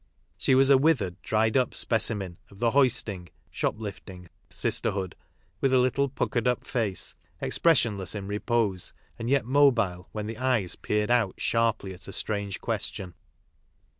She 0.35 0.55
was 0.55 0.71
a 0.71 0.79
withered, 0.79 1.21
dried 1.21 1.55
up 1.55 1.75
speci 1.75 2.17
men 2.17 2.37
of 2.49 2.57
the 2.57 2.71
"hoisting" 2.71 3.29
(shoplifting) 3.51 4.29
sisterhood, 4.49 5.15
with 5.59 5.71
a 5.71 5.77
little 5.77 6.09
puckered 6.09 6.47
up 6.47 6.63
face, 6.63 7.13
expressionless 7.39 8.15
in 8.15 8.25
repose 8.25 8.93
and 9.19 9.29
yet 9.29 9.45
mobile 9.45 10.09
when 10.11 10.25
the 10.25 10.39
eyes 10.39 10.75
peered 10.75 11.11
out 11.11 11.35
sharply 11.37 11.93
at 11.93 12.07
a 12.07 12.11
strans 12.13 12.55
e 12.55 12.57
question. 12.59 13.13